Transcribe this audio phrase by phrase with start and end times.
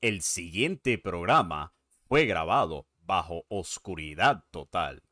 [0.00, 1.74] El siguiente programa
[2.08, 5.02] fue grabado bajo oscuridad total.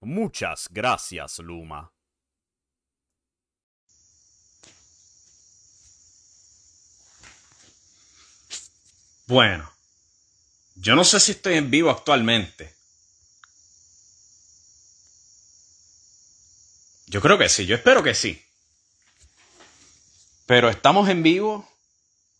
[0.00, 1.92] Muchas gracias, Luma.
[9.26, 9.72] Bueno,
[10.74, 12.74] yo no sé si estoy en vivo actualmente.
[17.06, 18.42] Yo creo que sí, yo espero que sí.
[20.46, 21.71] Pero estamos en vivo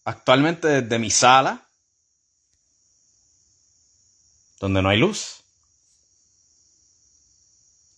[0.04, 1.66] actualmente desde mi sala,
[4.60, 5.42] donde no hay luz.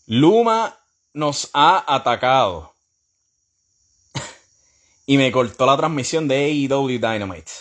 [0.06, 0.78] Luma
[1.12, 2.74] nos ha atacado
[5.06, 7.52] y me cortó la transmisión de AEW Dynamite.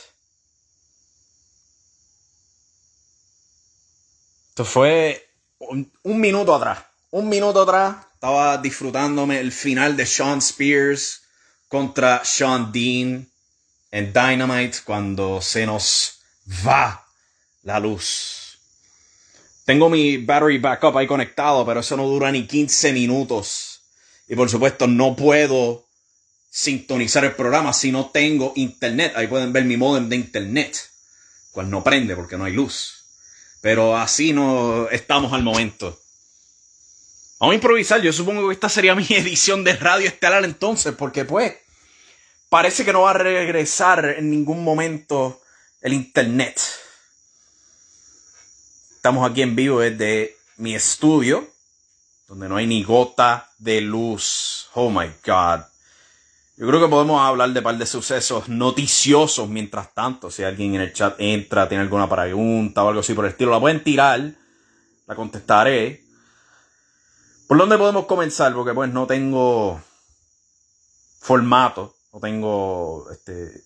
[4.50, 6.86] Esto fue un, un, minuto atrás.
[7.12, 11.24] Un minuto atrás estaba disfrutándome el final de Sean Spears
[11.68, 13.33] contra Sean Dean
[13.94, 16.24] en Dynamite cuando se nos
[16.68, 17.06] va
[17.62, 18.58] la luz.
[19.66, 23.82] Tengo mi battery backup ahí conectado, pero eso no dura ni 15 minutos.
[24.28, 25.86] Y por supuesto no puedo
[26.50, 29.14] sintonizar el programa si no tengo internet.
[29.16, 30.90] Ahí pueden ver mi modem de internet,
[31.52, 33.06] cual no prende porque no hay luz.
[33.62, 36.02] Pero así no estamos al momento.
[37.40, 38.02] Vamos a improvisar.
[38.02, 41.54] Yo supongo que esta sería mi edición de radio estelar entonces, porque pues
[42.54, 45.42] parece que no va a regresar en ningún momento
[45.82, 46.62] el internet.
[48.96, 51.48] Estamos aquí en vivo desde mi estudio,
[52.28, 54.70] donde no hay ni gota de luz.
[54.76, 55.62] Oh my God.
[56.56, 60.30] Yo creo que podemos hablar de un par de sucesos noticiosos mientras tanto.
[60.30, 63.50] Si alguien en el chat entra, tiene alguna pregunta o algo así por el estilo,
[63.50, 64.30] la pueden tirar.
[65.08, 66.04] La contestaré.
[67.48, 68.54] ¿Por dónde podemos comenzar?
[68.54, 69.82] Porque pues no tengo
[71.20, 73.64] formato no tengo este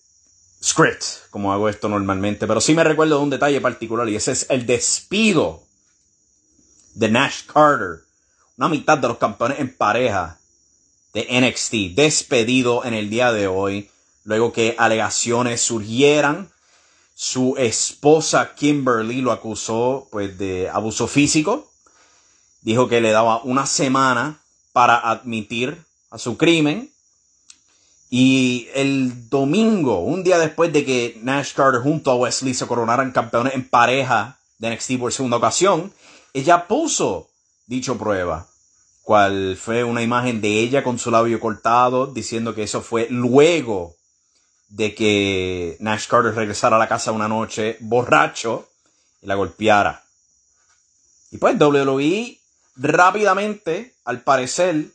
[0.62, 4.32] script como hago esto normalmente, pero sí me recuerdo de un detalle particular y ese
[4.32, 5.62] es el despido
[6.94, 8.00] de Nash Carter,
[8.56, 10.38] una mitad de los campeones en pareja
[11.12, 13.90] de NXT, despedido en el día de hoy,
[14.24, 16.50] luego que alegaciones surgieran.
[17.14, 21.70] Su esposa Kimberly lo acusó pues de abuso físico.
[22.62, 24.40] Dijo que le daba una semana
[24.72, 26.90] para admitir a su crimen
[28.10, 33.12] y el domingo, un día después de que Nash Carter junto a Wesley se coronaran
[33.12, 35.92] campeones en pareja de NXT por segunda ocasión,
[36.32, 37.28] ella puso
[37.66, 38.46] dicho prueba,
[39.02, 43.94] cual fue una imagen de ella con su labio cortado, diciendo que eso fue luego
[44.68, 48.68] de que Nash Carter regresara a la casa una noche borracho
[49.20, 50.02] y la golpeara.
[51.30, 52.38] Y pues WWE
[52.76, 54.86] rápidamente, al parecer,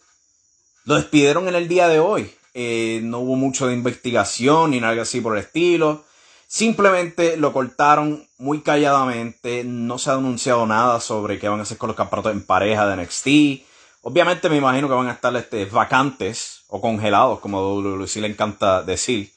[0.86, 2.34] lo despidieron en el día de hoy.
[2.54, 6.04] Eh, no hubo mucho de investigación ni nada así por el estilo.
[6.48, 9.64] Simplemente lo cortaron muy calladamente.
[9.64, 12.86] No se ha anunciado nada sobre qué van a hacer con los campeonatos en pareja
[12.86, 13.28] de NXT.
[14.04, 18.84] Obviamente me imagino que van a estar este, vacantes o congelados, como WWE le encanta
[18.84, 19.32] decir.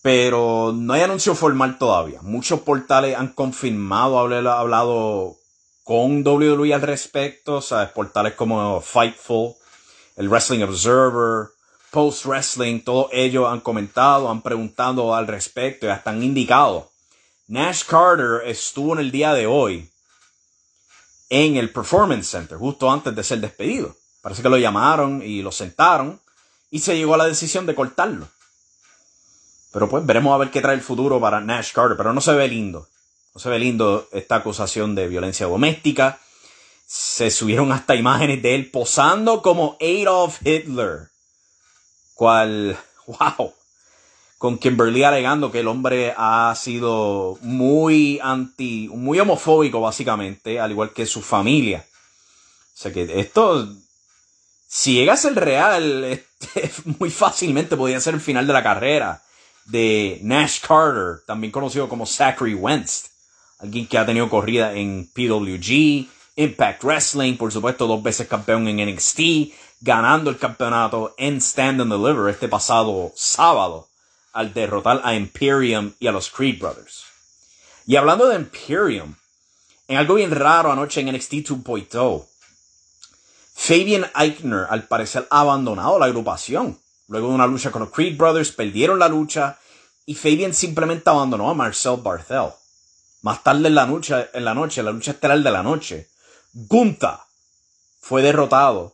[0.00, 2.20] Pero no hay anuncio formal todavía.
[2.22, 5.36] Muchos portales han confirmado, hablado
[5.82, 7.58] con WWE al respecto.
[7.58, 9.54] O portales como Fightful,
[10.16, 11.48] el Wrestling Observer,
[11.94, 16.90] Post Wrestling, todos ellos han comentado, han preguntado al respecto y hasta han indicado.
[17.46, 19.88] Nash Carter estuvo en el día de hoy
[21.30, 23.94] en el Performance Center, justo antes de ser despedido.
[24.22, 26.20] Parece que lo llamaron y lo sentaron
[26.68, 28.26] y se llegó a la decisión de cortarlo.
[29.72, 32.32] Pero pues veremos a ver qué trae el futuro para Nash Carter, pero no se
[32.32, 32.88] ve lindo.
[33.36, 36.18] No se ve lindo esta acusación de violencia doméstica.
[36.88, 41.13] Se subieron hasta imágenes de él posando como Adolf Hitler
[42.14, 43.52] cual, wow,
[44.38, 50.92] con Kimberly alegando que el hombre ha sido muy anti, muy homofóbico básicamente, al igual
[50.92, 51.84] que su familia.
[52.74, 53.68] O sea que esto,
[54.66, 56.22] si llega a ser real,
[56.98, 59.22] muy fácilmente podría ser el final de la carrera
[59.66, 63.06] de Nash Carter, también conocido como Zachary Wentz,
[63.58, 66.06] alguien que ha tenido corrida en PWG,
[66.36, 69.20] Impact Wrestling, por supuesto, dos veces campeón en NXT,
[69.84, 73.86] ganando el campeonato en Stand and Deliver este pasado sábado
[74.32, 77.04] al derrotar a Imperium y a los Creed Brothers.
[77.86, 79.14] Y hablando de Imperium,
[79.86, 82.26] en algo bien raro anoche en NXT 2.0,
[83.54, 86.80] Fabian Eichner al parecer ha abandonado la agrupación.
[87.08, 89.58] Luego de una lucha con los Creed Brothers, perdieron la lucha
[90.06, 92.52] y Fabian simplemente abandonó a Marcel Barthel.
[93.20, 96.08] Más tarde en la noche, en la, noche, la lucha estelar de la noche,
[96.54, 97.18] Gunther
[98.00, 98.93] fue derrotado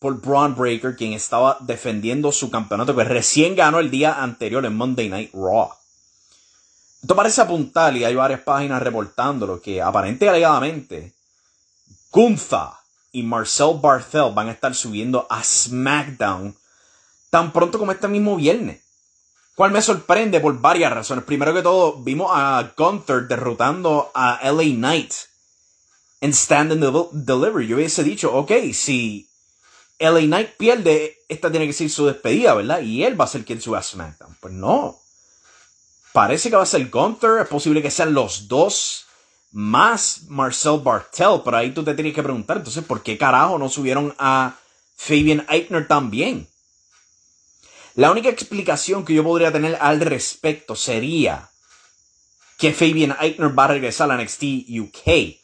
[0.00, 4.74] por Braun Breaker, quien estaba defendiendo su campeonato que recién ganó el día anterior en
[4.74, 5.70] Monday Night Raw.
[7.02, 11.12] Esto parece apuntar, y hay varias páginas reportándolo, que aparentemente alegadamente
[12.10, 12.70] Gunther
[13.12, 16.56] y Marcel Barthel van a estar subiendo a SmackDown
[17.28, 18.80] tan pronto como este mismo viernes.
[19.54, 21.24] Cual me sorprende por varias razones.
[21.24, 25.12] Primero que todo, vimos a Gunther derrotando a LA Knight
[26.22, 27.66] en Stand and Delivery.
[27.66, 29.29] Yo hubiese dicho, ok, si
[30.00, 32.80] LA Knight pierde, esta tiene que ser su despedida, ¿verdad?
[32.80, 34.34] Y él va a ser quien sube a SmackDown.
[34.40, 34.98] Pues no.
[36.12, 37.42] Parece que va a ser Gunther.
[37.42, 39.04] Es posible que sean los dos
[39.52, 41.42] más Marcel Bartel.
[41.44, 44.56] Pero ahí tú te tienes que preguntar, entonces, ¿por qué carajo no subieron a
[44.96, 46.48] Fabian Eichner también?
[47.94, 51.50] La única explicación que yo podría tener al respecto sería
[52.56, 54.44] que Fabian Eichner va a regresar a NXT
[54.80, 55.36] UK.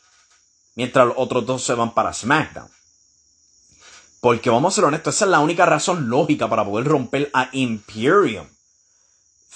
[0.76, 2.75] Mientras los otros dos se van para SmackDown.
[4.21, 7.49] Porque vamos a ser honestos, esa es la única razón lógica para poder romper a
[7.53, 8.47] Imperium.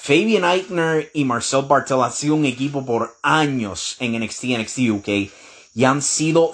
[0.03, 5.09] Fabian Eichner y Marcel Bartel han sido un equipo por años en NXT NXT UK
[5.75, 6.53] y han sido.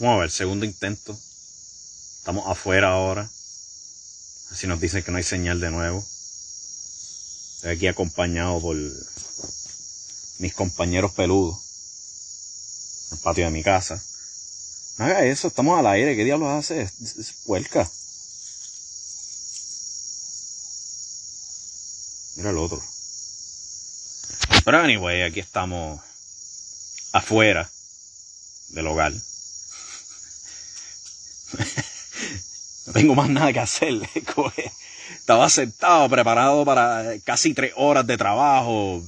[0.00, 1.16] Vamos a ver, segundo intento.
[2.18, 3.22] Estamos afuera ahora.
[4.50, 6.04] Así nos dicen que no hay señal de nuevo.
[7.56, 8.76] Estoy aquí acompañado por
[10.38, 11.56] mis compañeros peludos.
[13.10, 14.02] En el patio de mi casa.
[15.02, 16.14] Haga eso, estamos al aire.
[16.14, 16.82] ¿Qué diablos hace?
[16.82, 17.90] Es puerca.
[22.36, 22.80] Mira el otro.
[24.64, 26.00] Pero anyway, aquí estamos
[27.12, 27.68] afuera
[28.68, 29.12] del hogar.
[32.86, 33.94] no tengo más nada que hacer.
[35.16, 39.02] Estaba sentado, preparado para casi tres horas de trabajo,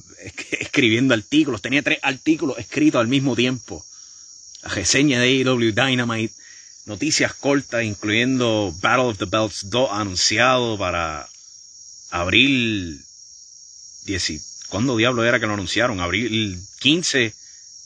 [0.59, 1.61] escribiendo artículos.
[1.61, 3.85] Tenía tres artículos escritos al mismo tiempo
[4.65, 6.33] reseña de AEW Dynamite,
[6.85, 11.27] noticias cortas, incluyendo Battle of the Belts 2 anunciado para
[12.11, 13.01] abril
[14.05, 14.65] 10.
[14.69, 15.99] ¿Cuándo diablo era que lo anunciaron?
[15.99, 17.33] Abril 15.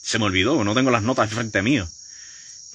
[0.02, 1.88] Se me olvidó, no tengo las notas frente mío.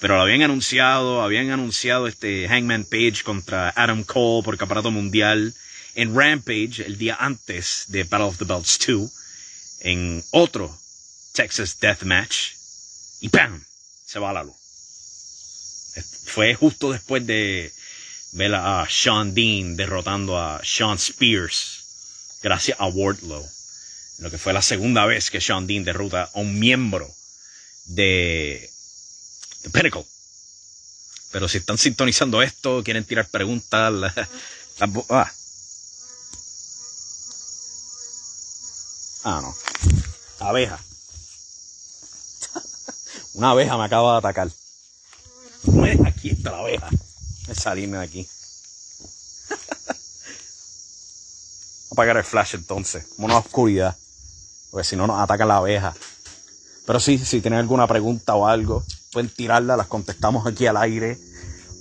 [0.00, 5.54] Pero lo habían anunciado, habían anunciado este Hangman Page contra Adam Cole por campeonato mundial
[5.94, 9.10] en Rampage el día antes de Battle of the Belts 2
[9.80, 10.78] en otro
[11.32, 12.52] Texas Death Match
[13.20, 13.64] y ¡pam!
[14.06, 14.56] Se va la luz.
[16.26, 17.72] Fue justo después de
[18.32, 23.48] ver a Sean Dean derrotando a Sean Spears gracias a Wardlow
[24.18, 27.10] Lo que fue la segunda vez que Sean Dean derrota a un miembro
[27.86, 28.70] de,
[29.62, 30.04] de Pinnacle.
[31.32, 34.14] Pero si están sintonizando esto, quieren tirar preguntas, la-
[34.78, 35.32] la- ah.
[39.24, 39.56] Ah, no.
[40.40, 40.78] Abeja.
[43.36, 44.50] Una abeja me acaba de atacar.
[45.64, 46.88] No es- Aquí está la abeja.
[47.48, 48.28] A salirme de aquí.
[51.92, 53.06] Apagar el flash entonces.
[53.16, 53.96] Como una oscuridad.
[54.70, 55.94] Porque si no nos ataca la abeja.
[56.86, 61.18] Pero sí, si tienen alguna pregunta o algo, pueden tirarla, las contestamos aquí al aire.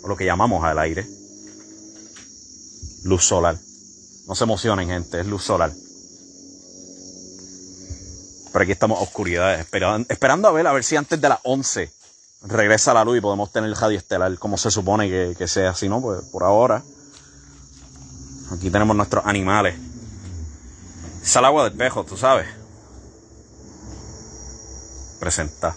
[0.03, 1.07] O lo que llamamos al aire.
[3.03, 3.57] Luz solar.
[4.27, 5.71] No se emocionen, gente, es luz solar.
[8.55, 11.39] Pero aquí estamos a oscuridad, esperando, esperando a ver, a ver si antes de las
[11.43, 11.91] 11
[12.43, 15.75] regresa la luz y podemos tener el radio estelar como se supone que, sea.
[15.75, 16.81] Si no, pues por ahora.
[18.53, 19.75] Aquí tenemos nuestros animales.
[21.21, 22.47] Es agua del pejo, tú sabes.
[25.19, 25.75] Presenta.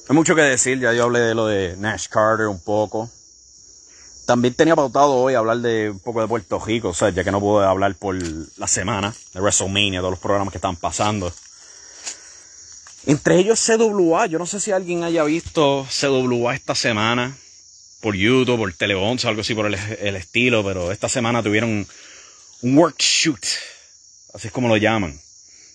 [0.00, 3.08] No hay mucho que decir, ya yo hablé de lo de Nash Carter un poco.
[4.26, 7.30] También tenía pautado hoy hablar de un poco de Puerto Rico, o sea, ya que
[7.30, 8.16] no pude hablar por
[8.56, 11.32] la semana de WrestleMania, todos los programas que están pasando.
[13.06, 17.36] Entre ellos CWA, yo no sé si alguien haya visto CWA esta semana
[18.00, 21.86] por YouTube, por Tele 11 o algo así por el, estilo, pero esta semana tuvieron
[22.62, 23.44] un workshoot,
[24.32, 25.20] así es como lo llaman,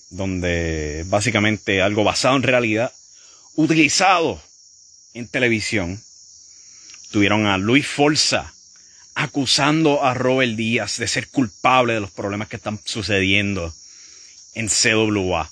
[0.10, 2.92] donde básicamente algo basado en realidad,
[3.56, 4.42] utilizado
[5.14, 6.02] en televisión,
[7.12, 8.54] tuvieron a Luis Forza
[9.16, 13.74] acusando a Robert Díaz de ser culpable de los problemas que están sucediendo
[14.54, 15.50] en CWA.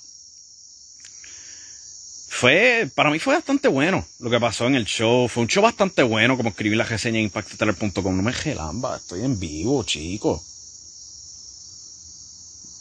[2.30, 5.28] Fue, para mí fue bastante bueno lo que pasó en el show.
[5.28, 8.16] Fue un show bastante bueno, como escribí la reseña en impactoteler.com.
[8.16, 10.42] No me gelamba, estoy en vivo, chico.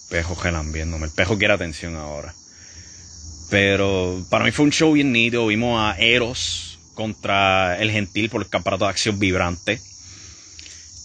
[0.10, 1.07] Pejo gelambiéndome.
[1.07, 2.34] El pejo quiere atención ahora.
[3.50, 5.48] Pero para mí fue un show bien nítido.
[5.48, 6.67] Vimos a Eros
[6.98, 9.80] contra el Gentil por el campeonato de acción vibrante.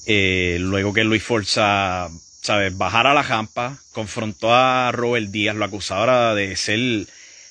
[0.07, 2.09] Eh, luego que Luis Forza,
[2.41, 2.77] ¿sabes?
[2.79, 7.07] Bajara la jampa, confrontó a Robert Díaz, lo acusaba de ser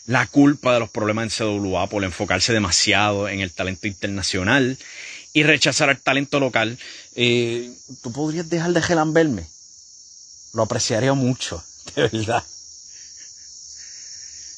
[0.07, 4.75] la culpa de los problemas en CWA por enfocarse demasiado en el talento internacional
[5.33, 6.79] y rechazar al talento local.
[7.15, 7.71] Eh,
[8.01, 9.45] ¿Tú podrías dejar de gelamberme?
[10.55, 11.63] Lo apreciaría mucho,
[11.95, 12.43] de verdad.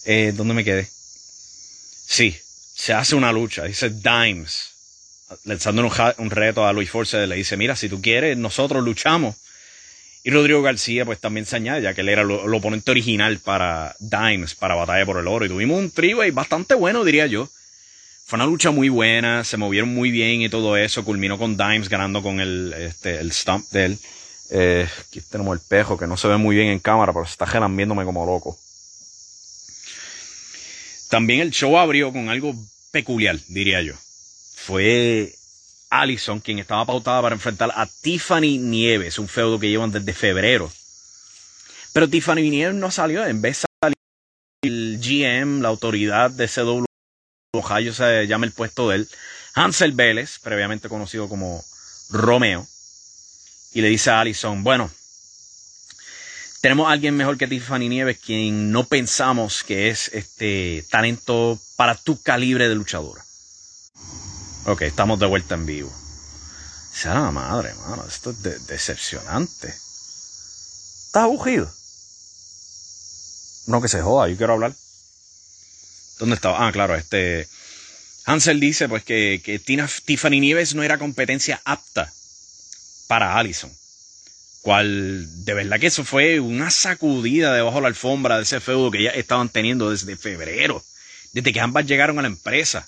[0.06, 0.90] Eh, ¿Dónde me quedé?
[2.06, 2.38] Sí,
[2.74, 4.74] se hace una lucha, dice Dimes,
[5.46, 9.36] lanzando un, reto a Luis Force, le dice, mira, si tú quieres, nosotros luchamos.
[10.24, 13.96] Y Rodrigo García pues también se añade, ya que él era el oponente original para
[14.00, 15.46] Dimes, para Batalla por el Oro.
[15.46, 17.50] Y tuvimos un three bastante bueno, diría yo.
[18.25, 21.03] Fue una lucha muy buena, se movieron muy bien y todo eso.
[21.03, 24.00] Culminó con Dimes ganando con el, este, el stump de él.
[24.50, 27.32] Eh, aquí tenemos el pejo, que no se ve muy bien en cámara, pero se
[27.32, 28.58] está gelambiéndome como loco.
[31.13, 32.55] También el show abrió con algo
[32.89, 33.93] peculiar, diría yo.
[34.55, 35.32] Fue
[35.91, 40.72] Allison quien estaba pautada para enfrentar a Tiffany Nieves, un feudo que llevan desde febrero.
[41.93, 43.96] Pero Tiffany Nieves no salió, en vez salió
[44.63, 46.86] el GM, la autoridad de CW,
[47.58, 49.10] Ohio se llama el puesto de él,
[49.53, 51.63] Hansel Vélez, previamente conocido como
[52.10, 52.65] Romeo,
[53.75, 54.89] y le dice a Allison, bueno,
[56.63, 62.22] tenemos alguien mejor que Tiffany Nieves, quien no pensamos que es este talento para tu
[62.22, 63.22] calibre de luchadora.
[64.67, 65.93] Ok, estamos de vuelta en vivo.
[66.93, 68.05] Sea la madre, mano.
[68.08, 69.67] Esto es de- decepcionante.
[69.67, 71.70] ¿Estás aburrido?
[73.67, 74.74] No, que se joda, yo quiero hablar.
[76.20, 76.65] ¿Dónde estaba?
[76.65, 77.46] Ah, claro, este.
[78.24, 82.10] Hansel dice pues que, que Tina- Tiffany Nieves no era competencia apta
[83.10, 83.70] para Allison.
[84.63, 88.89] Cual, de verdad que eso fue una sacudida debajo de la alfombra de ese feudo
[88.91, 90.82] que ya estaban teniendo desde febrero.
[91.34, 92.88] Desde que ambas llegaron a la empresa.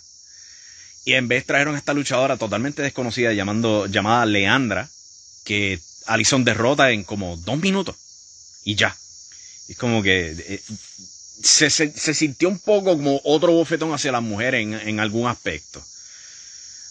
[1.03, 4.89] Y en vez trajeron a esta luchadora totalmente desconocida llamando, llamada Leandra,
[5.43, 7.97] que Allison derrota en como dos minutos.
[8.63, 8.95] Y ya.
[9.67, 10.61] Es como que eh,
[11.43, 15.27] se, se- se sintió un poco como otro bofetón hacia las mujeres en, en algún
[15.27, 15.83] aspecto.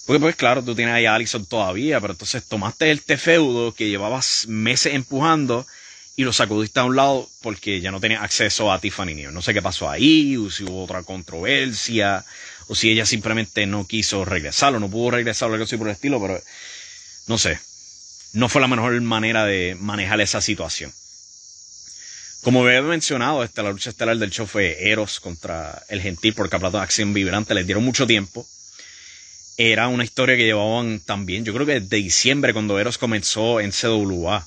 [0.06, 3.88] Porque pues claro, tú tienes ahí a Allison todavía, pero entonces tomaste este feudo que
[3.88, 5.66] llevabas meses empujando
[6.16, 9.34] y lo sacudiste a un lado porque ya no tenías acceso a Tiffany Nieves.
[9.34, 12.24] No sé qué pasó ahí, o si hubo otra controversia,
[12.68, 15.88] o si ella simplemente no quiso regresar o no pudo regresar o algo así por
[15.88, 16.40] el estilo, pero
[17.26, 17.58] no sé.
[18.32, 20.92] No fue la mejor manera de manejar esa situación.
[22.42, 26.50] Como había mencionado, este, la lucha estelar del show fue Eros contra el Gentil por
[26.50, 27.54] de acción vibrante.
[27.54, 28.46] Les dieron mucho tiempo.
[29.56, 33.70] Era una historia que llevaban también, yo creo que desde diciembre, cuando Eros comenzó en
[33.70, 34.46] CWA.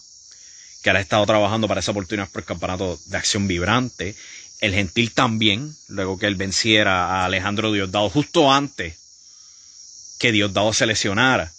[0.83, 4.15] que él ha estado trabajando para esa oportunidad por el campeonato de acción vibrante.
[4.59, 8.95] El Gentil también, luego que él venciera a Alejandro Diosdado justo antes
[10.19, 11.51] que Diosdado se lesionara.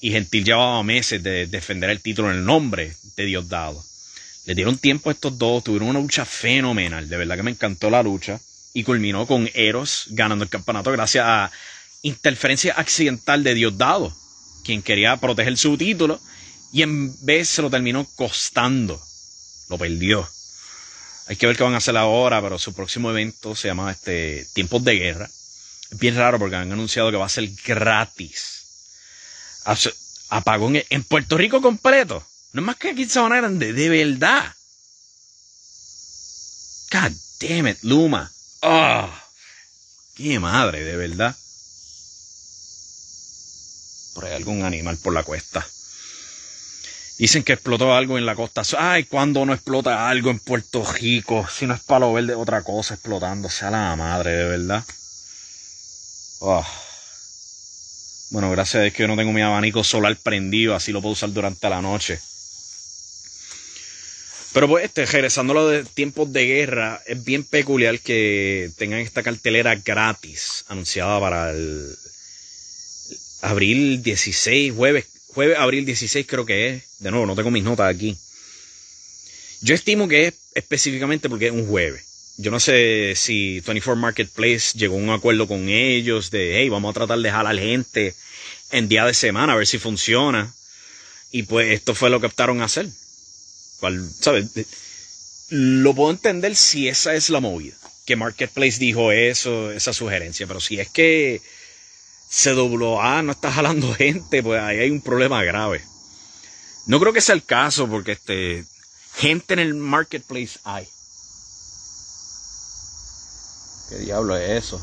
[0.00, 3.84] Y Gentil llevaba meses de defender el título en el nombre de Diosdado.
[4.46, 7.08] Le dieron tiempo a estos dos, tuvieron una lucha fenomenal.
[7.08, 8.40] De verdad que me encantó la lucha.
[8.72, 11.50] Y culminó con Eros ganando el campeonato gracias a
[12.06, 14.16] interferencia accidental de Diosdado,
[14.64, 16.20] quien quería proteger su título
[16.72, 19.00] y en vez se lo terminó costando.
[19.68, 20.28] Lo perdió.
[21.26, 24.46] Hay que ver qué van a hacer ahora, pero su próximo evento se llama este,
[24.54, 25.28] Tiempos de Guerra.
[25.90, 29.62] Es bien raro porque han anunciado que va a ser gratis.
[30.28, 32.24] Apagón en Puerto Rico completo.
[32.52, 34.54] No es más que aquí en Sabana Grande, de verdad.
[36.92, 38.30] God damn it, Luma.
[38.62, 39.10] Oh,
[40.14, 41.36] qué madre, de verdad.
[44.16, 45.66] Por ahí algún animal por la cuesta.
[47.18, 48.62] Dicen que explotó algo en la costa.
[48.78, 51.46] Ay, cuando no explota algo en Puerto Rico?
[51.54, 53.50] Si no es palo verde, otra cosa explotando.
[53.50, 54.82] Sea la madre, de verdad.
[56.38, 56.66] Oh.
[58.30, 61.12] Bueno, gracias a Dios que yo no tengo mi abanico solar prendido, así lo puedo
[61.12, 62.18] usar durante la noche.
[64.54, 69.00] Pero pues, este, regresando a lo de tiempos de guerra, es bien peculiar que tengan
[69.00, 71.94] esta cartelera gratis anunciada para el
[73.42, 76.82] abril 16, jueves jueves, abril 16 creo que es.
[76.98, 78.16] De nuevo, no tengo mis notas aquí.
[79.60, 82.04] Yo estimo que es específicamente porque es un jueves.
[82.38, 86.90] Yo no sé si 24 Marketplace llegó a un acuerdo con ellos de, hey, vamos
[86.90, 88.14] a tratar de jalar gente
[88.72, 90.52] en día de semana a ver si funciona.
[91.30, 92.88] Y pues esto fue lo que optaron a hacer.
[94.20, 94.50] ¿sabes?
[95.50, 97.76] Lo puedo entender si esa es la movida.
[98.06, 100.46] Que Marketplace dijo eso, esa sugerencia.
[100.46, 101.42] Pero si es que
[102.30, 105.84] CWA no está jalando gente, pues ahí hay un problema grave.
[106.86, 108.64] No creo que sea el caso, porque este,
[109.14, 110.86] gente en el marketplace hay.
[113.88, 114.80] ¿Qué diablo es eso?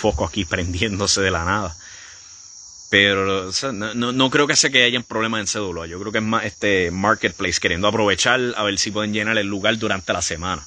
[0.00, 1.76] Foco aquí prendiéndose de la nada.
[2.90, 5.86] Pero no, no, creo que sea que haya problemas en CWA.
[5.86, 9.48] Yo creo que es más este marketplace queriendo aprovechar a ver si pueden llenar el
[9.48, 10.66] lugar durante la semana.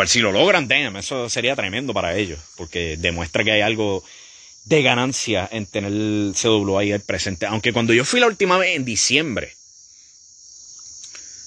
[0.00, 4.02] Cual si lo logran, damn, eso sería tremendo para ellos, porque demuestra que hay algo
[4.64, 7.44] de ganancia en tener el CWA ahí presente.
[7.44, 9.52] Aunque cuando yo fui la última vez en diciembre,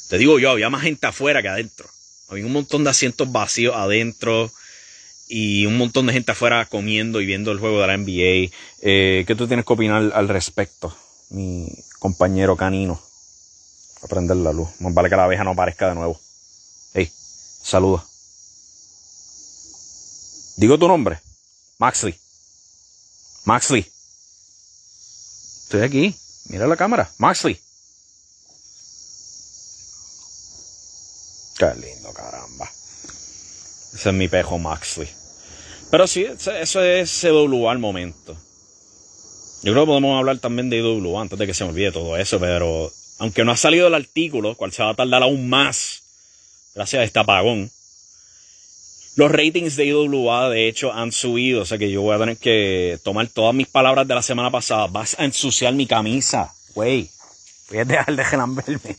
[0.08, 1.90] te digo yo, había más gente afuera que adentro.
[2.30, 4.52] Había un montón de asientos vacíos adentro
[5.28, 8.54] y un montón de gente afuera comiendo y viendo el juego de la NBA.
[8.84, 10.96] Eh, ¿Qué tú tienes que opinar al respecto,
[11.32, 13.02] mi compañero canino?
[14.04, 14.70] A prender la luz.
[14.80, 16.22] Más vale que la abeja no aparezca de nuevo.
[16.94, 18.06] Hey, saluda.
[20.58, 21.20] Digo tu nombre.
[21.80, 22.16] Maxley.
[23.46, 23.86] Maxley.
[25.64, 26.16] Estoy aquí.
[26.50, 27.10] Mira la cámara.
[27.18, 27.60] Maxley.
[31.58, 32.70] Qué lindo, caramba.
[33.94, 35.10] Ese es mi pejo Maxley.
[35.92, 38.36] Pero sí, eso es CWA al momento.
[39.64, 42.18] Yo creo que podemos hablar también de IWA antes de que se me olvide todo
[42.18, 46.02] eso, pero aunque no ha salido el artículo, cual se va a tardar aún más,
[46.76, 47.72] gracias a este apagón,
[49.16, 51.62] los ratings de IWA, de hecho, han subido.
[51.62, 54.50] O sea que yo voy a tener que tomar todas mis palabras de la semana
[54.50, 54.88] pasada.
[54.88, 56.54] Vas a ensuciar mi camisa.
[56.74, 57.10] Güey,
[57.70, 58.98] voy a dejar de gelamberme.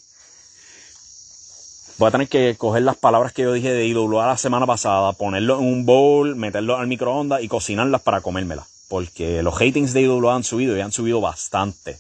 [1.97, 5.13] Voy a tener que coger las palabras que yo dije de IWA la semana pasada,
[5.13, 8.67] ponerlo en un bowl, meterlo al microondas y cocinarlas para comérmelas.
[8.89, 11.99] Porque los ratings de IWA han subido y han subido bastante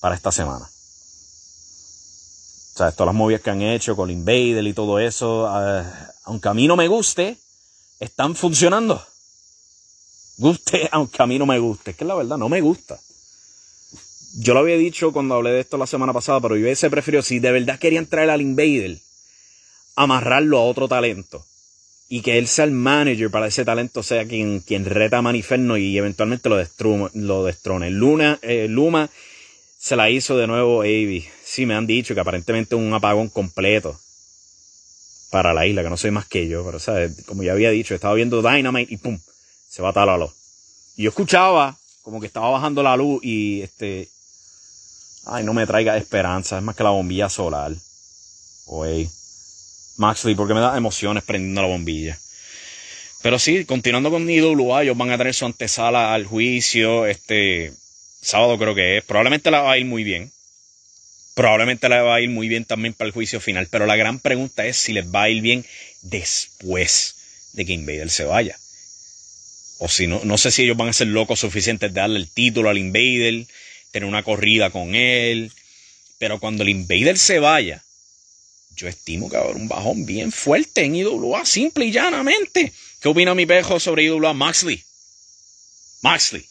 [0.00, 0.66] para esta semana.
[2.74, 5.84] O sea, todas las movies que han hecho con Invader y todo eso, eh,
[6.24, 7.36] aunque a mí no me guste,
[8.00, 9.00] están funcionando.
[10.38, 11.92] Guste, aunque a mí no me guste.
[11.92, 12.98] Es que la verdad, no me gusta.
[14.38, 17.22] Yo lo había dicho cuando hablé de esto la semana pasada, pero yo hubiese preferido,
[17.22, 18.96] si de verdad querían traer al Invader,
[19.96, 21.44] amarrarlo a otro talento.
[22.08, 25.76] Y que él sea el manager para ese talento, sea quien, quien reta a Maniferno
[25.76, 26.56] y eventualmente lo,
[27.14, 27.90] lo destrone.
[27.90, 29.10] Luna, eh, Luma
[29.78, 31.26] se la hizo de nuevo Avi.
[31.44, 33.98] Sí, me han dicho que aparentemente un apagón completo
[35.30, 37.24] para la isla, que no soy más que yo, pero ¿sabes?
[37.24, 39.18] como ya había dicho, estaba viendo Dynamite y pum,
[39.68, 40.20] se va a talar
[40.96, 44.08] Y yo escuchaba como que estaba bajando la luz y este,
[45.26, 47.72] ay, no me traiga esperanza, es más que la bombilla solar.
[48.66, 49.08] Oye,
[49.98, 52.18] Maxley, porque me da emociones prendiendo la bombilla.
[53.22, 57.72] Pero sí, continuando con IWA, ellos van a tener su antesala al juicio, este,
[58.20, 60.32] sábado creo que es, probablemente la va a ir muy bien
[61.34, 63.68] probablemente le va a ir muy bien también para el juicio final.
[63.70, 65.64] Pero la gran pregunta es si les va a ir bien
[66.02, 67.14] después
[67.52, 68.58] de que Invader se vaya.
[69.78, 72.28] O si no, no sé si ellos van a ser locos suficientes de darle el
[72.28, 73.46] título al Invader,
[73.90, 75.52] tener una corrida con él,
[76.18, 77.82] Pero cuando el Invader se vaya,
[78.76, 82.72] yo estimo que va a haber un bajón bien fuerte en IWA, simple y llanamente.
[83.00, 84.34] ¿Qué opina mi pejo sobre IWA?
[84.34, 84.82] Maxley.
[86.02, 86.44] Maxley.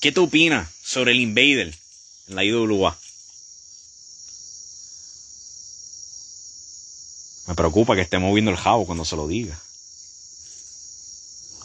[0.00, 1.72] ¿Qué tú opinas sobre el Invader
[2.28, 2.98] en la IWA?
[7.46, 9.58] Me preocupa que esté moviendo el jabo cuando se lo diga.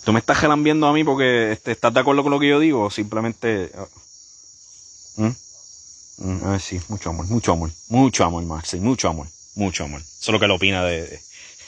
[0.04, 2.60] ¿Tú me estás gelambiendo a mí porque este, estás de acuerdo con lo que yo
[2.60, 3.72] digo o simplemente...
[5.18, 5.30] ¿Mm?
[6.18, 10.02] Mm, a ver, sí, mucho amor, mucho amor, mucho amor, Maxi, mucho amor, mucho amor.
[10.02, 11.22] Eso es lo que él opina de, de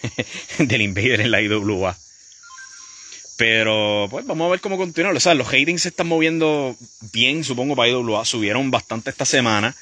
[0.60, 1.96] del Invader en la IWA.
[3.38, 5.12] Pero, pues, vamos a ver cómo continúa.
[5.12, 6.76] O sea, los hatings se están moviendo
[7.12, 8.24] bien, supongo, para IWA.
[8.26, 9.76] Subieron bastante esta semana.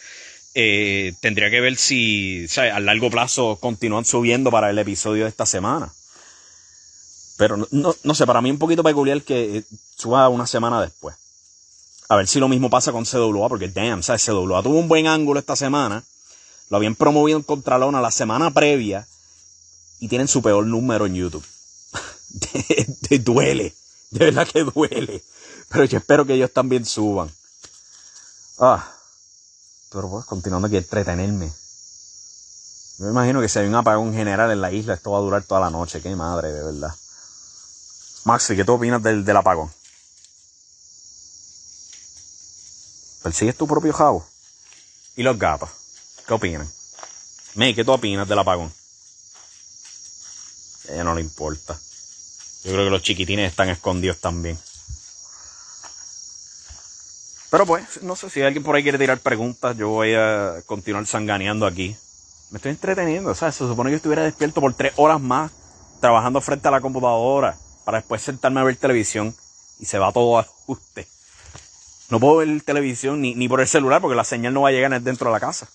[0.55, 5.29] Eh, tendría que ver si, sea, a largo plazo continúan subiendo para el episodio de
[5.29, 5.93] esta semana.
[7.37, 9.63] Pero no, no sé, para mí un poquito peculiar que
[9.95, 11.15] suba una semana después.
[12.09, 14.25] A ver si lo mismo pasa con CWA, porque damn, ¿sabes?
[14.25, 16.03] CWA tuvo un buen ángulo esta semana.
[16.69, 19.07] Lo habían promovido en Contralona la semana previa.
[19.99, 21.45] Y tienen su peor número en YouTube.
[23.09, 23.75] de, duele.
[24.09, 25.23] De verdad que duele.
[25.69, 27.29] Pero yo espero que ellos también suban.
[28.59, 28.98] Ah.
[29.91, 31.51] Pero pues, continuando aquí, entretenerme.
[32.97, 35.21] Yo me imagino que si hay un apagón general en la isla, esto va a
[35.21, 36.01] durar toda la noche.
[36.01, 36.93] Qué madre, de verdad.
[38.25, 39.71] Maxi, ¿qué tú opinas del, del apagón?
[43.23, 44.27] ¿Persigues tu propio jabo?
[45.15, 45.69] ¿Y los gatos?
[46.27, 46.69] ¿Qué opinan?
[47.55, 48.71] Me, ¿qué tú opinas del apagón?
[50.87, 51.79] A ella no le importa.
[52.63, 54.59] Yo creo que los chiquitines están escondidos también.
[57.51, 61.05] Pero pues, no sé si alguien por ahí quiere tirar preguntas, yo voy a continuar
[61.07, 61.95] sanganeando aquí.
[62.51, 63.55] Me estoy entreteniendo, ¿sabes?
[63.55, 65.51] Se supone que estuviera despierto por tres horas más,
[65.99, 69.35] trabajando frente a la computadora, para después sentarme a ver televisión
[69.79, 71.07] y se va todo a ajuste.
[72.09, 74.71] No puedo ver televisión ni, ni por el celular porque la señal no va a
[74.71, 75.67] llegar dentro de la casa.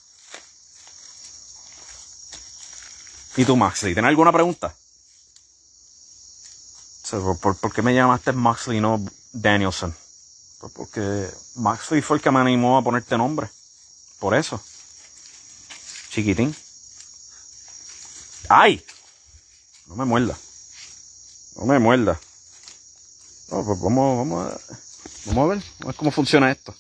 [3.37, 3.95] ¿Y tú, Maxley?
[3.95, 4.75] ¿Tienes alguna pregunta?
[7.41, 9.01] ¿por, por, qué me llamaste Maxley y no
[9.33, 9.95] Danielson?
[10.64, 13.50] Pues porque Maxley fue el que me animó a ponerte nombre.
[14.18, 14.59] Por eso.
[16.09, 16.57] Chiquitín.
[18.48, 18.83] ¡Ay!
[19.87, 20.38] No me muerda.
[21.57, 22.18] No me muerda.
[23.50, 24.61] No, pues vamos, vamos a...
[25.27, 26.74] Vamos a ver, vamos a ver cómo funciona esto.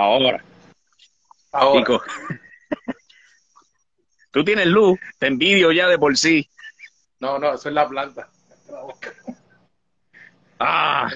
[0.00, 0.42] Ahora.
[1.52, 1.84] Ahora.
[4.32, 6.48] Tú tienes luz, te envidio ya de por sí.
[7.18, 8.28] No, no, eso es la planta.
[10.62, 11.08] Ah.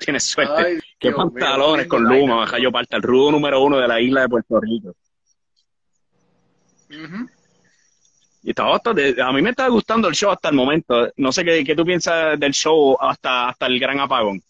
[0.00, 0.80] Tienes suerte.
[0.98, 4.28] Qué pantalones con Luma, baja yo parte, el rudo número uno de la isla de
[4.28, 4.96] Puerto Rico.
[8.42, 11.08] Y estaba bastante, a mí me está gustando el show hasta el momento.
[11.18, 14.42] No sé qué, qué tú piensas del show hasta, hasta el gran apagón.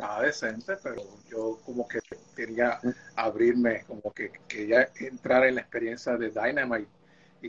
[0.00, 1.98] Estaba decente, pero yo como que
[2.34, 2.80] quería
[3.16, 6.88] abrirme, como que quería entrar en la experiencia de Dynamite
[7.42, 7.48] y,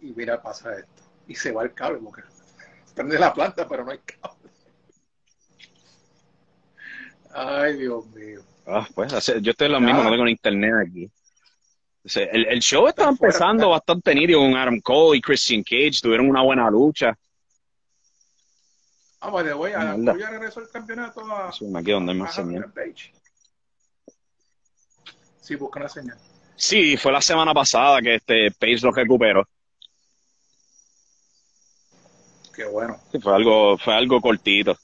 [0.00, 1.04] y, mira, pasa esto.
[1.28, 2.22] Y se va el cable, porque
[2.92, 4.50] prende la planta, pero no hay cable.
[7.32, 8.40] Ay, Dios mío.
[8.66, 11.10] Ah, pues, yo estoy lo mismo, no tengo internet aquí.
[12.16, 16.42] el, el, show estaba empezando bastante nítido con Adam Cole y Christian Cage, tuvieron una
[16.42, 17.16] buena lucha.
[19.24, 22.72] Ah, vale, voy a, voy a regresar el campeonato a, sí, aquí donde me señal.
[25.40, 26.18] Sí, busca la señal.
[26.56, 29.46] Sí, fue la semana pasada que este Pace lo recuperó.
[32.52, 32.98] Qué bueno.
[33.22, 34.76] fue algo, fue algo cortito.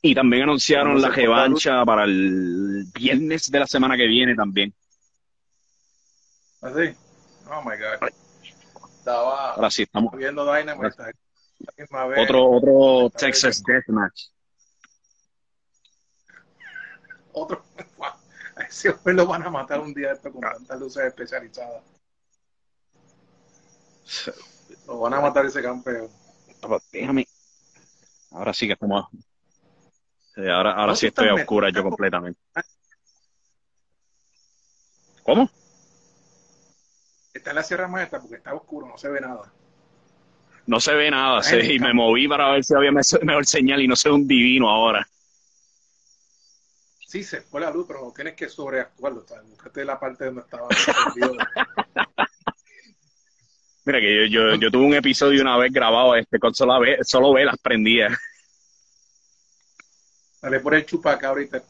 [0.00, 4.72] y también anunciaron la revancha para el viernes de la semana que viene también.
[6.60, 6.94] ¿Así?
[7.50, 8.08] ¿Ah, oh my God.
[8.98, 11.23] Estaba Ahora sí, estamos viendo Dynamite.
[12.16, 14.28] Otro, otro Texas Deathmatch.
[17.32, 17.62] Otro.
[18.56, 21.82] A ese hombre lo van a matar un día esto con tantas luces especializadas.
[24.86, 26.08] Lo van a matar ese campeón.
[26.92, 27.26] Déjame.
[28.30, 29.06] Ahora sí que estamos.
[30.36, 32.40] ahora ahora sí estoy a oscura yo completamente.
[35.24, 35.50] ¿Cómo?
[37.32, 39.52] Está en la Sierra Maestra porque está oscuro, no se ve nada.
[40.66, 42.90] No se ve nada, sí, y me moví para ver si había
[43.22, 45.06] mejor señal y no sé un divino ahora
[47.14, 49.48] sí, se fue la luz, pero no tienes que sobreactuarlo, ¿sabes?
[49.48, 50.66] Búscate la parte donde estaba
[53.84, 56.98] Mira que yo, yo, yo tuve un episodio una vez grabado este con solo, ve,
[57.02, 58.18] solo velas prendidas.
[60.42, 61.62] Dale por el chupacabra y te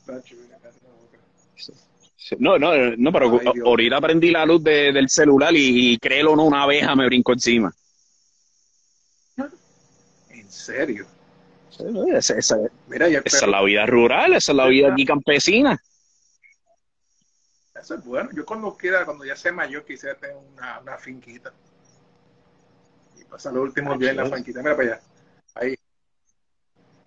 [2.38, 6.32] No, no, no, pero Ay, ahorita prendí la luz de- del celular y, y créelo
[6.32, 7.70] o no, una abeja me brincó encima.
[10.44, 11.06] En serio.
[12.16, 15.04] Esa, esa- Mira, y el esa es la vida rural, esa es la vida aquí
[15.04, 15.76] campesina.
[17.74, 18.30] eso es bueno.
[18.32, 21.52] Yo cuando quiera, cuando ya sea mayor, quisiera tener una, una finquita.
[23.18, 24.60] Y pasar los últimos días en la finquita.
[24.60, 25.00] Mira para allá.
[25.54, 25.74] Ahí.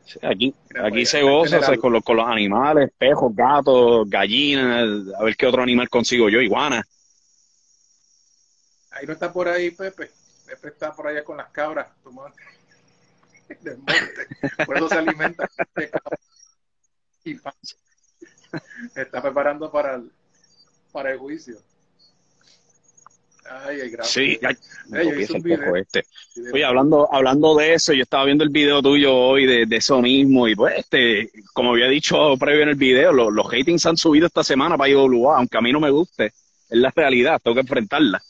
[0.06, 1.64] Sí, Aquí, Mira aquí se goza General.
[1.64, 4.86] o sea, con, los, con los animales, pejos, gatos, gallinas,
[5.18, 6.84] a ver qué otro animal consigo yo, iguana.
[8.92, 10.12] Ahí no está por ahí Pepe.
[10.46, 12.36] Pepe está por allá con las cabras tomando
[13.62, 14.66] del monte.
[14.66, 15.92] Por eso se alimenta de
[17.24, 17.54] y pan.
[18.96, 20.12] Está preparando para el,
[20.92, 21.58] para el juicio.
[23.50, 24.10] Ay, gracias.
[24.10, 24.56] Sí, ay,
[24.90, 26.06] me Ey, un cojo este.
[26.54, 30.02] Oye, hablando, hablando de eso, yo estaba viendo el video tuyo hoy de, de eso
[30.02, 33.96] mismo y pues, este, como había dicho previo en el video, los, los ratings han
[33.96, 37.56] subido esta semana para IWA, aunque a mí no me guste, es la realidad, tengo
[37.56, 38.22] que enfrentarla.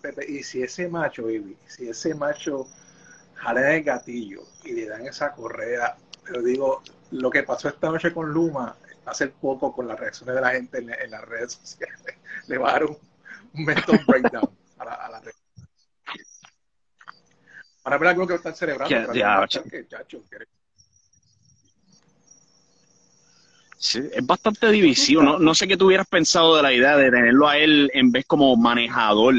[0.00, 2.66] Pepe, y si ese macho, baby, si ese macho
[3.34, 8.12] jala el gatillo y le dan esa correa, pero digo, lo que pasó esta noche
[8.12, 12.02] con Luma, hace poco con las reacciones de la gente en, en las redes sociales,
[12.46, 12.98] le va a dar un,
[13.54, 15.32] un mental breakdown a la, a la red.
[17.82, 18.94] Para ver algo que están celebrando.
[19.14, 20.57] Ya, demostrar que, chacho, que-
[23.80, 27.10] Sí, es bastante divisivo, no, no sé qué tú hubieras pensado de la idea de
[27.12, 29.34] tenerlo a él en vez como manejador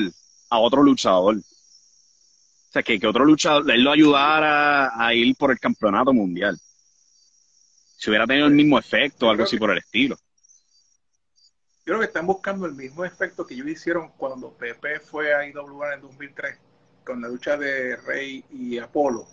[0.50, 1.36] a otro luchador.
[1.38, 6.58] O sea, que, que otro luchador, él lo ayudara a ir por el campeonato mundial.
[7.98, 10.16] Si hubiera tenido el mismo efecto o algo así por el estilo.
[11.80, 15.46] Yo creo que están buscando el mismo efecto que ellos hicieron cuando Pepe fue a
[15.48, 16.58] IWA en el 2003,
[17.04, 19.28] con la lucha de Rey y Apolo.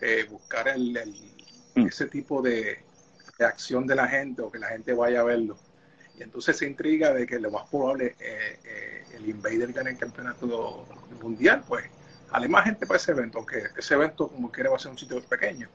[0.00, 1.34] Eh, buscar el, el-
[1.76, 1.88] Mm.
[1.88, 2.84] ese tipo de
[3.38, 5.56] reacción de la gente o que la gente vaya a verlo.
[6.16, 9.98] Y entonces se intriga de que lo más probable eh, eh, el Invader gane el
[9.98, 10.86] campeonato
[11.20, 11.84] mundial, pues
[12.30, 14.98] jale más gente para ese evento, aunque ese evento como quiera va a ser un
[14.98, 15.68] sitio pequeño.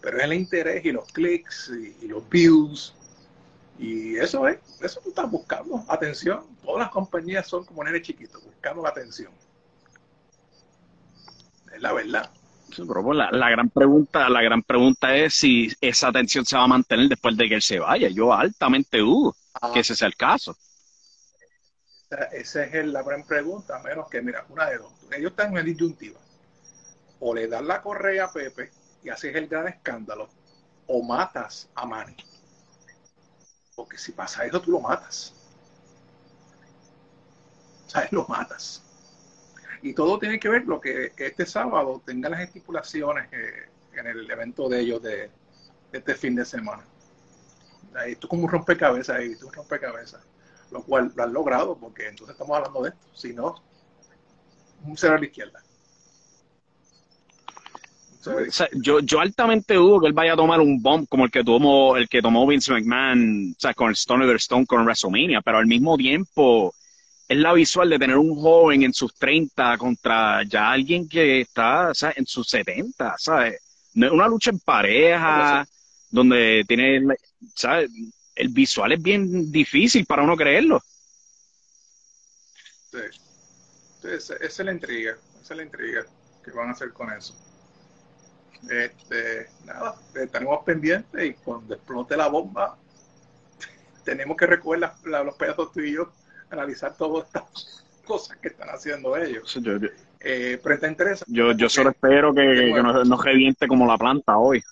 [0.00, 2.94] Pero es el interés y los clics y, y los views
[3.78, 6.46] y eso es, eso tú estás buscando, atención.
[6.64, 9.32] Todas las compañías son como nenes chiquitos, buscando la atención.
[11.74, 12.30] Es la verdad.
[13.14, 17.08] La, la gran pregunta, la gran pregunta es si esa tensión se va a mantener
[17.08, 18.08] después de que él se vaya.
[18.08, 19.36] Yo altamente dudo
[19.70, 20.56] que ese sea el caso.
[22.10, 24.92] Esa, esa es el- la gran pregunta, a menos que, mira, una de dos.
[25.12, 26.18] Ellos están en disyuntiva.
[27.20, 30.30] O le das la correa a Pepe y haces el gran escándalo,
[30.86, 32.16] o matas a Manny.
[33.76, 35.32] Porque si pasa eso, tú lo matas.
[37.86, 38.12] ¿Sabes?
[38.12, 38.82] Lo matas.
[39.86, 44.68] Y todo tiene que ver lo que este sábado tengan las estipulaciones en el evento
[44.68, 45.30] de ellos de,
[45.92, 46.82] este fin de semana.
[47.94, 50.20] Ahí, es como un rompecabezas ahí, es un rompecabezas.
[50.72, 53.06] Lo cual lo han logrado, porque entonces estamos hablando de esto.
[53.14, 53.54] Si no,
[54.84, 55.62] un cero a la izquierda.
[58.82, 61.96] Yo, yo altamente dudo que él vaya a tomar un bomb como el que tomó,
[61.96, 65.58] el que tomó Vince McMahon, o sea, con el Stone Over Stone con WrestleMania, pero
[65.58, 66.74] al mismo tiempo
[67.28, 71.92] es la visual de tener un joven en sus 30 contra ya alguien que está
[71.94, 73.60] sea, en sus 70, ¿sabes?
[73.94, 75.66] No es una lucha en pareja,
[76.10, 77.02] donde tiene,
[77.54, 77.90] ¿sabes?
[78.34, 80.80] El visual es bien difícil para uno creerlo.
[82.90, 82.98] Sí.
[84.02, 86.04] Sí, esa, es la intriga, esa es la intriga
[86.44, 87.34] que van a hacer con eso.
[88.70, 92.76] Este, nada, estaremos pendientes y cuando explote la bomba,
[94.04, 96.12] tenemos que recoger la- los pedazos tú y yo,
[96.50, 99.52] analizar todas estas cosas que están haciendo ellos.
[99.54, 99.88] Yo, yo,
[100.20, 101.32] Eh, pero está interesante.
[101.32, 104.62] yo, yo solo espero que, que no, no reviente como la planta hoy.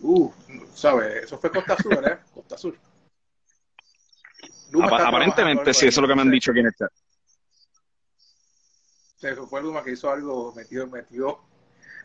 [0.00, 0.30] Uh,
[0.74, 1.24] ¿sabes?
[1.24, 2.20] Eso fue Costa Sur, ¿verdad?
[2.32, 2.56] Costa
[4.82, 6.90] Apa- está aparentemente sí, eso es lo que me han dicho aquí en el chat.
[9.16, 11.40] Sí, eso fue Luma que hizo algo, metió, metió,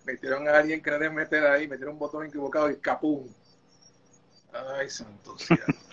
[0.06, 3.28] metieron a alguien que no deben meter ahí, metieron un botón equivocado y capum.
[4.54, 5.64] Ay, santo cielo.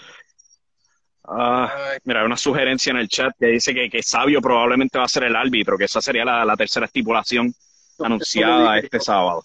[1.31, 5.05] Ah, mira, hay una sugerencia en el chat que dice que, que Sabio probablemente va
[5.05, 7.55] a ser el árbitro, que esa sería la, la tercera estipulación
[7.99, 9.45] anunciada este yo, sábado.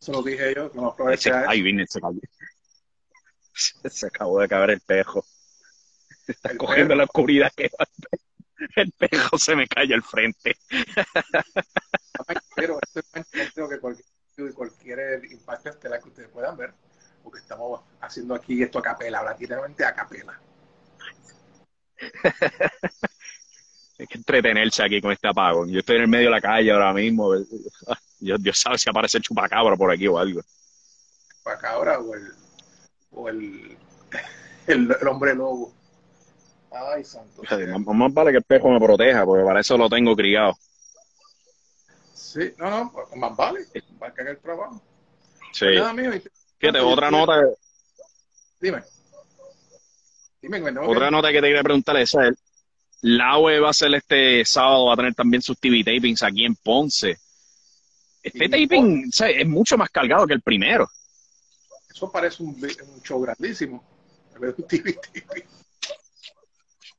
[0.00, 2.20] Eso lo dije yo, no Ese, ay, vine, se cayó.
[3.54, 5.24] Se acabó de caer el pejo.
[6.26, 7.86] Está El cogiendo la oscuridad que va
[8.76, 9.38] el pejo.
[9.38, 10.56] Se me cae al frente.
[12.54, 13.28] Pero esto es más
[13.70, 16.74] que cualquier, cualquier impacto estelar que ustedes puedan ver,
[17.24, 20.38] porque estamos haciendo aquí esto a capela, prácticamente a capela.
[23.98, 25.70] Hay que entretenerse aquí con este apagón.
[25.70, 27.32] Yo estoy en el medio de la calle ahora mismo.
[28.20, 30.42] Dios, Dios sabe si aparece el chupacabra por aquí o algo.
[31.38, 32.32] Chupacabra o el,
[33.12, 33.78] o el,
[34.66, 35.72] el, el hombre lobo.
[36.72, 37.42] Ay, santo.
[37.42, 40.58] Más, más vale que el pejo me proteja, porque para eso lo tengo criado.
[42.12, 43.60] Sí, no, no, más vale.
[44.02, 44.82] Va a caer el trabajo.
[45.52, 45.66] Sí.
[45.66, 46.22] Pues nada, amigo, y-
[46.58, 47.42] Fíjate, otra nota,
[48.60, 48.82] Dime.
[50.40, 52.16] Dime, que me tengo otra nota que te quería preguntar es
[53.02, 56.46] la UE va a ser este sábado, va a tener también sus TV tapings aquí
[56.46, 57.18] en Ponce.
[58.22, 60.88] Este taping o sea, es mucho más cargado que el primero.
[61.90, 62.56] Eso parece un,
[63.02, 63.84] show grandísimo.
[64.40, 64.98] De un TV.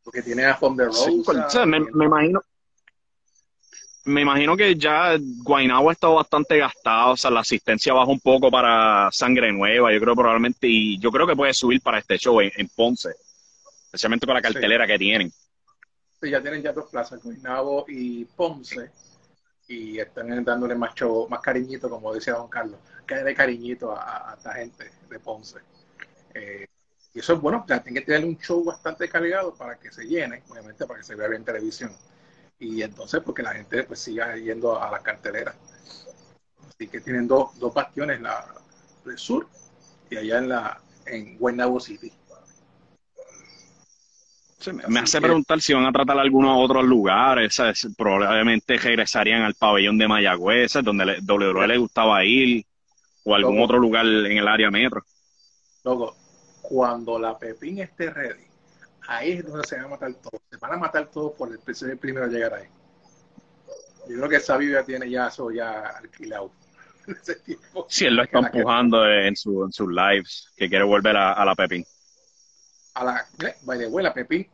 [0.04, 1.06] Porque tiene a Rosa.
[1.06, 2.44] Sí, pues, o sea, me, me imagino
[4.06, 8.20] me imagino que ya Guaynabo ha estado bastante gastado, o sea, la asistencia baja un
[8.20, 12.18] poco para Sangre Nueva, yo creo probablemente, y yo creo que puede subir para este
[12.18, 13.10] show en, en Ponce,
[13.86, 15.32] especialmente con la cartelera que tienen.
[16.22, 18.92] Sí, ya tienen ya dos plazas, Guaynabo y Ponce,
[19.68, 24.02] y están dándole más show, más cariñito, como decía don Carlos, que de cariñito a,
[24.02, 25.60] a- a esta gente de Ponce.
[26.34, 26.68] Eh,
[27.14, 30.06] y eso es bueno, ya tienen que tener un show bastante cargado para que se
[30.06, 31.92] llene, obviamente para que se vea bien en televisión.
[32.60, 35.56] Y entonces, porque la gente pues siga yendo a las carteleras.
[36.68, 38.46] Así que tienen dos, dos bastiones, la
[39.06, 39.48] del sur
[40.10, 42.12] y allá en la en Guaynabo City.
[44.60, 47.88] Sí, me, hace que- preguntar si van a tratar algunos otros lugares, ¿sabes?
[47.96, 50.86] probablemente regresarían al pabellón de Mayagüez, ¿sabes?
[50.86, 52.66] donde le, WWE le gustaba ir,
[53.24, 53.66] o algún Loco.
[53.66, 55.04] otro lugar en el área metro.
[55.84, 56.16] Luego,
[56.64, 58.46] cuando la Pepín esté ready,
[59.08, 60.42] ahí es donde se van a matar todos.
[60.50, 62.68] Se van a matar todos por el ser el primero a llegar ahí.
[64.08, 66.52] Yo creo que Sabio ya tiene ya eso ya alquilado.
[67.08, 67.86] Ese tiempo.
[67.90, 71.34] Sí, él lo está que- empujando en, su, en sus lives, que quiere volver a,
[71.34, 71.86] a la Pepín.
[72.96, 74.50] A la, eh, the way, la Pepín,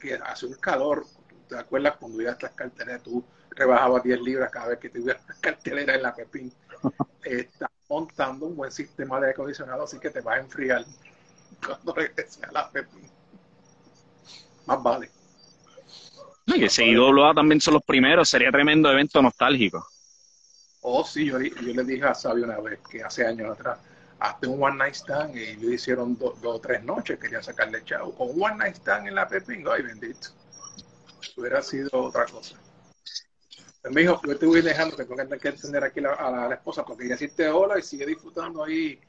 [0.00, 1.06] que hace un calor.
[1.48, 3.02] ¿Te acuerdas cuando ibas a estas carteleras?
[3.02, 6.52] Tú rebajabas 10 libras cada vez que te ibas a las carteleras en la Pepín.
[7.24, 10.84] Está montando un buen sistema de aire acondicionado, así que te vas a enfriar
[11.64, 13.10] cuando regreses a la Pepín.
[14.66, 15.10] Más vale.
[16.46, 16.94] Y que si
[17.34, 19.86] también son los primeros, sería tremendo evento nostálgico.
[20.82, 23.78] Oh, sí, yo, yo le dije a Sabio una vez que hace años atrás,
[24.18, 27.82] hazte un one night stand y ellos hicieron do- dos o tres noches, querían sacarle
[27.84, 28.14] chavo.
[28.14, 30.28] Con one night stand en la Pepín, ay bendito.
[31.36, 32.56] Hubiera sido otra cosa.
[33.80, 36.48] Pues, mijo, yo te voy dejando que tengo que atender aquí la- a, la, a
[36.48, 39.00] la esposa porque ella decirte hola y sigue disfrutando ahí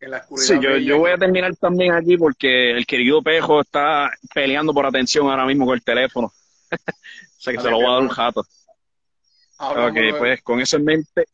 [0.00, 0.46] en la oscuridad.
[0.46, 4.86] Sí, yo, yo voy a terminar también aquí porque el querido Pejo está peleando por
[4.86, 6.26] atención ahora mismo con el teléfono.
[6.70, 8.44] o sea que se lo voy a dar un jato.
[9.58, 11.26] Ok, pues con eso en mente,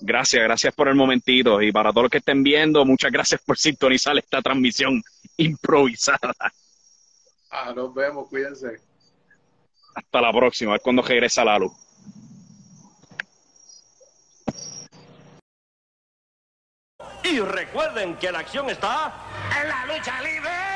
[0.00, 1.60] gracias, gracias por el momentito.
[1.62, 5.02] Y para todos los que estén viendo, muchas gracias por sintonizar esta transmisión
[5.36, 6.34] improvisada.
[7.50, 8.80] Ah, nos vemos, cuídense.
[9.94, 11.72] Hasta la próxima, a ver cuándo regresa la luz.
[17.28, 19.12] Y recuerden que la acción está
[19.60, 20.75] en la lucha libre.